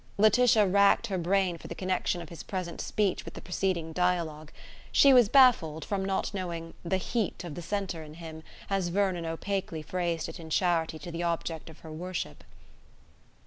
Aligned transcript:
Laetitia 0.17 0.65
racked 0.65 1.05
her 1.05 1.17
brain 1.19 1.59
for 1.59 1.67
the 1.67 1.75
connection 1.75 2.23
of 2.23 2.29
his 2.29 2.41
present 2.41 2.81
speech 2.81 3.23
with 3.23 3.35
the 3.35 3.39
preceding 3.41 3.93
dialogue. 3.93 4.51
She 4.91 5.13
was 5.13 5.29
baffled, 5.29 5.85
from 5.85 6.03
not 6.03 6.33
knowing 6.33 6.73
"the 6.83 6.97
heat 6.97 7.43
of 7.43 7.53
the 7.53 7.61
centre 7.61 8.01
in 8.01 8.15
him", 8.15 8.41
as 8.67 8.87
Vernon 8.87 9.27
opaquely 9.27 9.83
phrased 9.83 10.27
it 10.27 10.39
in 10.39 10.49
charity 10.49 10.97
to 10.97 11.11
the 11.11 11.21
object 11.21 11.69
of 11.69 11.81
her 11.81 11.91
worship. 11.91 12.43